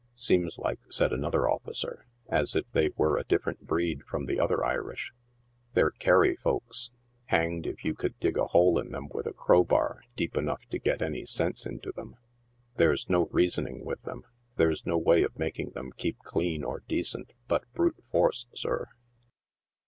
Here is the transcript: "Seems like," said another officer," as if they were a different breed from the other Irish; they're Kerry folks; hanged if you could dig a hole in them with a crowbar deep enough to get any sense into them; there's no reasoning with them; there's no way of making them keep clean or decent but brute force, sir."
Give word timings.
"Seems 0.15 0.57
like," 0.57 0.79
said 0.91 1.13
another 1.13 1.47
officer," 1.47 2.07
as 2.27 2.55
if 2.55 2.71
they 2.71 2.89
were 2.97 3.19
a 3.19 3.23
different 3.23 3.67
breed 3.67 4.03
from 4.03 4.25
the 4.25 4.39
other 4.39 4.65
Irish; 4.65 5.13
they're 5.75 5.91
Kerry 5.91 6.35
folks; 6.35 6.89
hanged 7.25 7.67
if 7.67 7.85
you 7.85 7.93
could 7.93 8.19
dig 8.19 8.35
a 8.35 8.47
hole 8.47 8.79
in 8.79 8.89
them 8.89 9.09
with 9.09 9.27
a 9.27 9.31
crowbar 9.31 10.01
deep 10.15 10.35
enough 10.35 10.65
to 10.71 10.79
get 10.79 11.03
any 11.03 11.27
sense 11.27 11.67
into 11.67 11.91
them; 11.91 12.15
there's 12.77 13.11
no 13.11 13.27
reasoning 13.27 13.85
with 13.85 14.01
them; 14.01 14.23
there's 14.55 14.87
no 14.87 14.97
way 14.97 15.21
of 15.21 15.37
making 15.37 15.69
them 15.73 15.91
keep 15.91 16.17
clean 16.23 16.63
or 16.63 16.79
decent 16.87 17.33
but 17.47 17.71
brute 17.75 18.03
force, 18.09 18.47
sir." 18.55 18.89